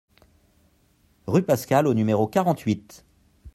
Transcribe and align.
Rue 1.27 1.43
Pascal 1.43 1.85
au 1.85 1.93
numéro 1.93 2.25
quarante-huit 2.27 3.05